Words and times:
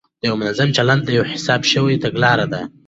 دا 0.19 0.25
یو 0.29 0.35
منظم 0.41 0.69
چلند 0.77 1.01
دی، 1.05 1.13
یوه 1.17 1.29
حساب 1.33 1.61
شوې 1.71 1.95
تګلاره 2.03 2.45
ده، 2.53 2.61